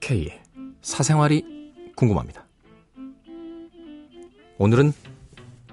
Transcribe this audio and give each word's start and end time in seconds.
K의 0.00 0.40
사생활이 0.82 1.72
궁금합니다. 1.96 2.46
오늘은 4.58 4.92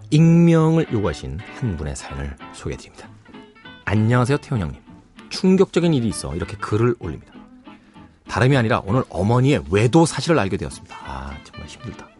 익명을 0.10 0.88
요구하신 0.92 1.40
한 1.40 1.78
분의 1.78 1.96
사연을 1.96 2.36
소개해드립니다. 2.54 3.10
안녕하세요, 3.86 4.40
태훈 4.40 4.60
형님. 4.62 4.82
충격적인 5.30 5.94
일이 5.94 6.08
있어 6.08 6.36
이렇게 6.36 6.58
글을 6.58 6.96
올립니다. 6.98 7.32
다름이 8.28 8.58
아니라 8.58 8.82
오늘 8.86 9.04
어머니의 9.10 9.66
외도 9.70 10.08
사실을 10.08 10.40
알게 10.40 10.58
되었습니다. 10.58 10.96
아, 10.96 11.38
정말 11.44 11.68
힘들다. 11.68 12.13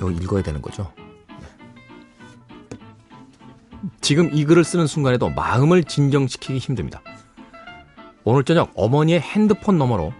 이거 0.00 0.10
읽어야 0.10 0.42
되는 0.42 0.62
거죠? 0.62 0.92
네. 0.96 1.46
지금 4.00 4.30
이 4.32 4.44
글을 4.44 4.64
쓰는 4.64 4.86
순간에도 4.86 5.28
마음을 5.28 5.84
진정시키기 5.84 6.58
힘듭니다. 6.58 7.02
오늘 8.24 8.44
저녁 8.44 8.72
어머니의 8.74 9.20
핸드폰 9.20 9.78
너머로 9.78 10.12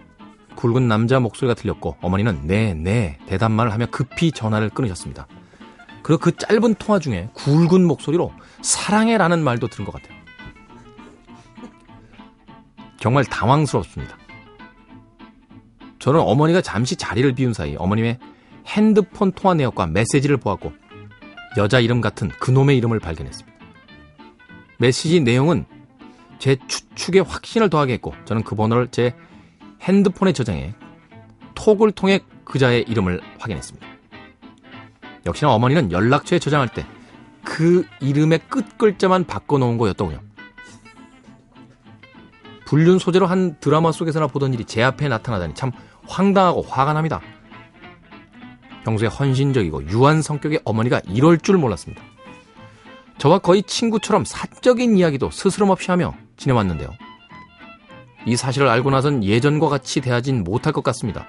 굵은 0.55 0.87
남자 0.87 1.19
목소리가 1.19 1.55
들렸고 1.55 1.97
어머니는 2.01 2.41
네, 2.45 2.73
네 2.73 3.17
대답만을 3.25 3.73
하며 3.73 3.87
급히 3.87 4.31
전화를 4.31 4.69
끊으셨습니다. 4.69 5.27
그리고 6.03 6.19
그 6.19 6.35
짧은 6.35 6.75
통화 6.75 6.99
중에 6.99 7.29
굵은 7.33 7.85
목소리로 7.85 8.31
사랑해라는 8.61 9.43
말도 9.43 9.67
들은 9.67 9.85
것 9.85 9.93
같아요. 9.93 10.19
정말 12.99 13.25
당황스럽습니다. 13.25 14.17
저는 15.99 16.19
어머니가 16.19 16.61
잠시 16.61 16.95
자리를 16.95 17.31
비운 17.33 17.53
사이 17.53 17.75
어머님의 17.75 18.19
핸드폰 18.65 19.31
통화 19.31 19.53
내역과 19.53 19.87
메시지를 19.87 20.37
보았고 20.37 20.71
여자 21.57 21.79
이름 21.79 22.01
같은 22.01 22.29
그놈의 22.29 22.77
이름을 22.77 22.99
발견했습니다. 22.99 23.51
메시지 24.77 25.19
내용은 25.19 25.65
제 26.39 26.57
추측에 26.67 27.19
확신을 27.19 27.69
더하게 27.69 27.93
했고 27.93 28.13
저는 28.25 28.43
그 28.43 28.55
번호를 28.55 28.87
제 28.89 29.13
핸드폰에 29.81 30.33
저장해 30.33 30.73
톡을 31.55 31.91
통해 31.91 32.21
그자의 32.43 32.83
이름을 32.87 33.21
확인했습니다. 33.37 33.87
역시나 35.25 35.53
어머니는 35.53 35.91
연락처에 35.91 36.39
저장할 36.39 36.69
때 36.69 36.85
그 37.43 37.85
이름의 37.99 38.39
끝 38.47 38.77
글자만 38.77 39.25
바꿔놓은 39.25 39.77
거였더군요. 39.77 40.19
불륜 42.65 42.99
소재로 42.99 43.25
한 43.25 43.57
드라마 43.59 43.91
속에서나 43.91 44.27
보던 44.27 44.53
일이 44.53 44.63
제 44.63 44.81
앞에 44.81 45.09
나타나다니 45.09 45.55
참 45.55 45.71
황당하고 46.07 46.61
화가 46.61 46.93
납니다. 46.93 47.19
평소에 48.83 49.07
헌신적이고 49.07 49.89
유한 49.89 50.21
성격의 50.21 50.61
어머니가 50.65 51.01
이럴 51.07 51.37
줄 51.37 51.57
몰랐습니다. 51.57 52.01
저와 53.17 53.39
거의 53.39 53.61
친구처럼 53.63 54.25
사적인 54.25 54.97
이야기도 54.97 55.29
스스럼 55.29 55.69
없이 55.69 55.91
하며 55.91 56.15
지내왔는데요. 56.37 56.89
이 58.25 58.35
사실을 58.35 58.67
알고 58.67 58.89
나선 58.89 59.23
예전과 59.23 59.69
같이 59.69 60.01
대하진 60.01 60.43
못할 60.43 60.73
것 60.73 60.83
같습니다. 60.83 61.25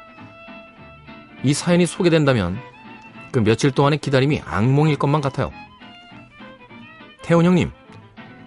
이 1.45 1.53
사연이 1.55 1.87
소개된다면 1.87 2.59
그 3.31 3.41
며칠 3.41 3.71
동안의 3.71 3.99
기다림이 3.99 4.43
악몽일 4.45 4.97
것만 4.97 5.21
같아요. 5.21 5.53
태훈 7.23 7.45
형님, 7.45 7.71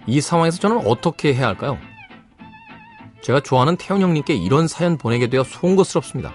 이 0.06 0.20
상황에서 0.20 0.58
저는 0.58 0.86
어떻게 0.86 1.34
해야 1.34 1.48
할까요? 1.48 1.78
제가 3.22 3.40
좋아하는 3.40 3.76
태훈 3.76 4.02
형님께 4.02 4.34
이런 4.34 4.68
사연 4.68 4.96
보내게 4.96 5.28
되어 5.28 5.42
송구스럽습니다. 5.42 6.32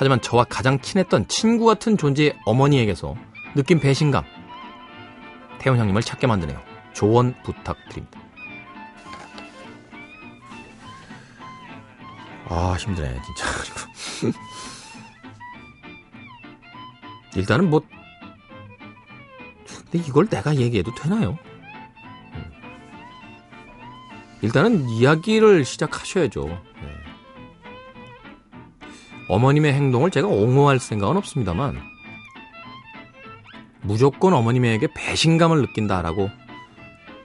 하지만 0.00 0.20
저와 0.22 0.44
가장 0.44 0.80
친했던 0.80 1.28
친구 1.28 1.66
같은 1.66 1.98
존재의 1.98 2.34
어머니에게서 2.46 3.14
느낀 3.54 3.78
배신감, 3.78 4.24
태훈 5.58 5.78
형님을 5.78 6.00
찾게 6.00 6.26
만드네요. 6.26 6.58
조언 6.94 7.34
부탁드립니다. 7.42 8.18
아, 12.48 12.78
힘드네, 12.80 13.20
진짜. 13.26 14.32
일단은 17.36 17.68
뭐, 17.68 17.82
근데 19.66 19.98
이걸 19.98 20.30
내가 20.30 20.56
얘기해도 20.56 20.94
되나요? 20.94 21.36
음. 22.32 22.50
일단은 24.40 24.88
이야기를 24.88 25.66
시작하셔야죠. 25.66 26.69
네. 29.30 29.34
어머님의 29.36 29.72
행동을 29.72 30.10
제가 30.10 30.26
옹호할 30.26 30.78
생각은 30.80 31.16
없습니다만, 31.16 31.80
무조건 33.82 34.34
어머님에게 34.34 34.88
배신감을 34.94 35.60
느낀다라고 35.62 36.30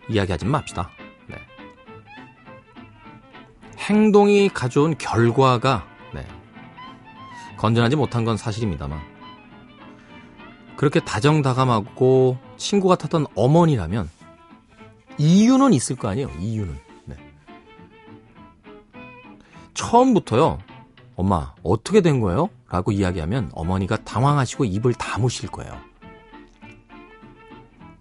이야기하지 0.10 0.46
맙시다. 0.46 0.90
행동이 3.78 4.50
가져온 4.50 4.98
결과가 4.98 5.86
네, 6.12 6.26
건전하지 7.58 7.96
못한 7.96 8.26
건 8.26 8.36
사실입니다만 8.36 9.00
그렇게 10.76 11.00
다정다감하고 11.00 12.40
친구 12.58 12.88
같았던 12.88 13.28
어머니라면 13.36 14.10
이유는 15.20 15.74
있을 15.74 15.96
거 15.96 16.08
아니에요. 16.08 16.32
이유는. 16.40 16.80
네. 17.06 17.16
처음부터요. 19.76 20.58
엄마 21.16 21.54
어떻게 21.64 22.02
된 22.02 22.20
거예요? 22.20 22.50
라고 22.70 22.92
이야기하면 22.92 23.52
어머니가 23.54 23.98
당황하시고 24.04 24.66
입을 24.66 24.94
다무실 24.96 25.50
거예요. 25.50 25.80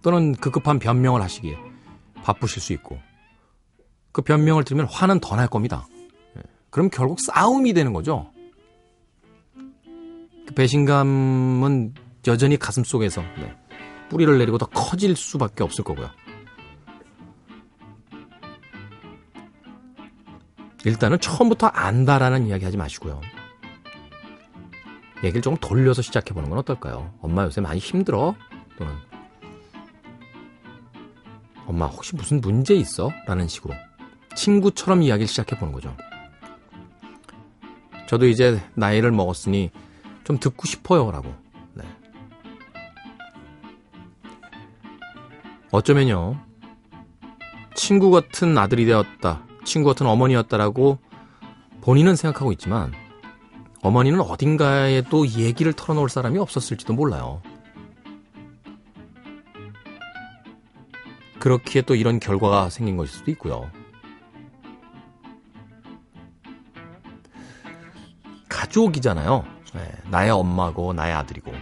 또는 0.02 0.34
급급한 0.34 0.78
변명을 0.78 1.22
하시기에 1.22 1.56
바쁘실 2.22 2.60
수 2.60 2.72
있고 2.74 2.98
그 4.12 4.22
변명을 4.22 4.64
들으면 4.64 4.86
화는 4.86 5.20
더 5.20 5.36
날 5.36 5.48
겁니다. 5.48 5.86
예. 6.36 6.42
그럼 6.70 6.90
결국 6.90 7.20
싸움이 7.20 7.72
되는 7.72 7.92
거죠. 7.92 8.30
그 10.46 10.54
배신감은 10.54 11.94
여전히 12.26 12.56
가슴 12.58 12.84
속에서 12.84 13.22
네, 13.38 13.54
뿌리를 14.10 14.36
내리고 14.38 14.58
더 14.58 14.66
커질 14.66 15.16
수밖에 15.16 15.62
없을 15.64 15.84
거고요. 15.84 16.10
일단은 20.84 21.18
처음부터 21.18 21.68
안다라는 21.68 22.46
이야기 22.46 22.64
하지 22.64 22.76
마시고요. 22.76 23.20
얘기를 25.22 25.40
조금 25.40 25.56
돌려서 25.58 26.02
시작해보는 26.02 26.50
건 26.50 26.58
어떨까요? 26.58 27.12
엄마 27.20 27.44
요새 27.44 27.60
많이 27.60 27.78
힘들어? 27.78 28.34
또는 28.78 28.92
엄마 31.66 31.86
혹시 31.86 32.14
무슨 32.14 32.40
문제 32.40 32.74
있어? 32.74 33.10
라는 33.26 33.48
식으로 33.48 33.74
친구처럼 34.36 35.02
이야기를 35.02 35.26
시작해 35.26 35.58
보는 35.58 35.72
거죠. 35.72 35.96
저도 38.06 38.26
이제 38.26 38.60
나이를 38.74 39.12
먹었으니 39.12 39.70
좀 40.24 40.38
듣고 40.38 40.66
싶어요. 40.66 41.10
라고. 41.10 41.34
네. 41.72 41.84
어쩌면요. 45.70 46.38
친구 47.74 48.10
같은 48.10 48.56
아들이 48.58 48.84
되었다. 48.84 49.42
친구 49.64 49.88
같은 49.88 50.06
어머니였다라고 50.06 50.98
본인은 51.80 52.16
생각하고 52.16 52.52
있지만 52.52 52.92
어머니는 53.82 54.20
어딘가에 54.20 55.02
또 55.10 55.26
얘기를 55.26 55.72
털어놓을 55.72 56.08
사람이 56.08 56.38
없었을지도 56.38 56.94
몰라요. 56.94 57.42
그렇기에 61.38 61.82
또 61.82 61.94
이런 61.94 62.18
결과가 62.18 62.70
생긴 62.70 62.96
것일 62.96 63.12
수도 63.12 63.30
있고요. 63.32 63.70
가족이잖아요. 68.48 69.44
네, 69.74 69.92
나의 70.10 70.30
엄마고 70.30 70.94
나의 70.94 71.12
아들이고. 71.12 71.52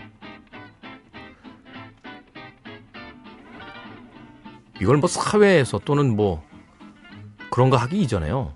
이걸 4.80 4.98
뭐 4.98 5.08
사회에서 5.08 5.80
또는 5.80 6.14
뭐 6.14 6.44
그런 7.52 7.68
거 7.68 7.76
하기 7.76 8.00
이전에요. 8.00 8.54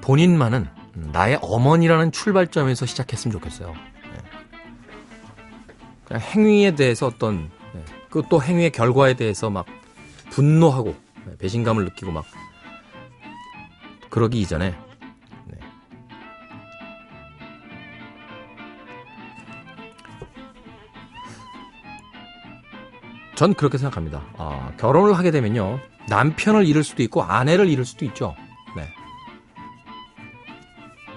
본인만은 0.00 0.66
나의 0.94 1.38
어머니라는 1.42 2.10
출발점에서 2.10 2.86
시작했으면 2.86 3.32
좋겠어요. 3.32 3.72
네. 3.72 4.18
그냥 6.04 6.20
행위에 6.20 6.74
대해서 6.74 7.06
어떤 7.06 7.50
네, 7.72 7.84
그또 8.10 8.42
행위의 8.42 8.72
결과에 8.72 9.14
대해서 9.14 9.48
막 9.48 9.64
분노하고 10.30 10.96
네, 11.24 11.36
배신감을 11.38 11.84
느끼고 11.84 12.10
막 12.10 12.24
그러기 14.10 14.40
이전에 14.40 14.74
전 23.44 23.52
그렇게 23.52 23.76
생각합니다. 23.76 24.22
어, 24.38 24.72
결혼을 24.78 25.18
하게 25.18 25.30
되면요. 25.30 25.78
남편을 26.08 26.66
잃을 26.66 26.82
수도 26.82 27.02
있고 27.02 27.22
아내를 27.22 27.68
잃을 27.68 27.84
수도 27.84 28.06
있죠. 28.06 28.34
네. 28.74 28.88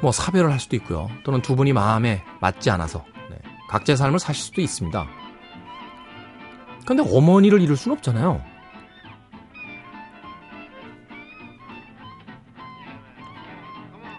뭐 0.01 0.11
사별을 0.11 0.51
할 0.51 0.59
수도 0.59 0.75
있고요. 0.75 1.09
또는 1.23 1.41
두 1.41 1.55
분이 1.55 1.71
마음에 1.71 2.21
맞지 2.41 2.69
않아서 2.69 3.05
네, 3.29 3.37
각자의 3.69 3.95
삶을 3.95 4.19
사실 4.19 4.43
수도 4.43 4.59
있습니다. 4.59 5.07
근데 6.85 7.01
어머니를 7.01 7.61
잃을 7.61 7.77
수는 7.77 7.95
없잖아요. 7.95 8.41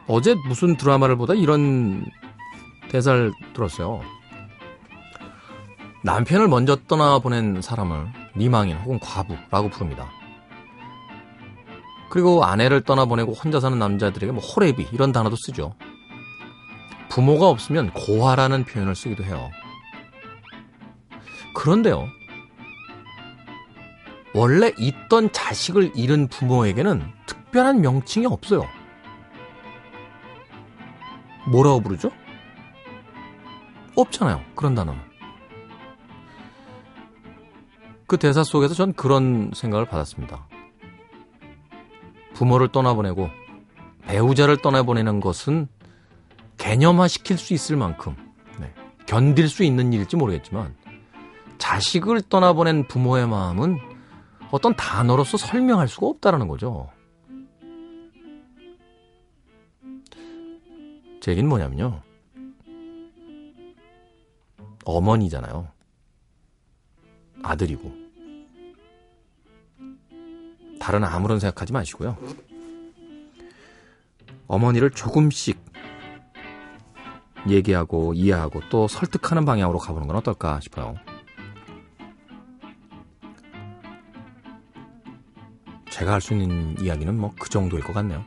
어제 0.06 0.34
무슨 0.46 0.78
드라마를 0.78 1.16
보다 1.16 1.34
이런 1.34 2.06
대사를 2.90 3.31
들었어요. 3.52 4.00
남편을 6.08 6.49
먼저 6.49 6.75
떠나보낸 6.75 7.60
사람을 7.60 8.10
미망인 8.34 8.78
혹은 8.78 8.99
과부라고 8.99 9.69
부릅니다. 9.69 10.10
그리고 12.08 12.43
아내를 12.46 12.81
떠나보내고 12.81 13.34
혼자 13.34 13.60
사는 13.60 13.78
남자들에게 13.78 14.32
뭐 14.32 14.43
호래비 14.43 14.88
이런 14.90 15.12
단어도 15.12 15.37
쓰죠. 15.37 15.75
부모가 17.10 17.49
없으면 17.49 17.90
고아라는 17.93 18.64
표현을 18.64 18.96
쓰기도 18.96 19.22
해요. 19.22 19.50
그런데요. 21.55 22.08
원래 24.32 24.72
있던 24.78 25.31
자식을 25.31 25.93
잃은 25.94 26.28
부모에게는 26.28 27.02
특별한 27.26 27.82
명칭이 27.82 28.25
없어요. 28.25 28.66
뭐라고 31.52 31.82
부르죠? 31.82 32.10
없잖아요. 33.94 34.40
그런 34.55 34.75
단어는. 34.75 35.07
그 38.08 38.16
대사 38.16 38.43
속에서 38.43 38.75
전 38.75 38.94
그런 38.94 39.50
생각을 39.55 39.84
받았습니다. 39.87 40.49
부모를 42.32 42.69
떠나보내고 42.69 43.28
배우자를 44.06 44.56
떠나보내는 44.56 45.20
것은 45.20 45.69
개념화 46.56 47.06
시킬 47.06 47.37
수 47.37 47.52
있을 47.52 47.76
만큼 47.76 48.16
네, 48.58 48.72
견딜 49.06 49.49
수 49.49 49.62
있는 49.62 49.93
일일지 49.93 50.16
모르겠지만 50.16 50.75
자식을 51.58 52.22
떠나보낸 52.22 52.88
부모의 52.88 53.28
마음은 53.28 53.78
어떤 54.50 54.75
단어로서 54.75 55.37
설명할 55.37 55.87
수가 55.87 56.06
없다라는 56.06 56.49
거죠. 56.49 56.88
제 61.20 61.32
얘기는 61.32 61.46
뭐냐면요. 61.46 62.00
어머니잖아요. 64.87 65.78
아들이고. 67.43 67.93
다른 70.81 71.05
아무런 71.05 71.38
생각하지 71.40 71.73
마시고요. 71.73 72.17
어머니를 74.46 74.90
조금씩 74.90 75.58
얘기하고 77.49 78.14
이해하고 78.14 78.61
또 78.70 78.88
설득하는 78.88 79.44
방향으로 79.44 79.79
가보는 79.79 80.06
건 80.06 80.17
어떨까 80.17 80.61
싶어요. 80.61 80.96
제가 85.91 86.12
할 86.12 86.20
수 86.20 86.32
있는 86.32 86.76
이야기는 86.81 87.19
뭐 87.19 87.32
그 87.38 87.49
정도일 87.49 87.82
것 87.82 87.93
같네요. 87.93 88.25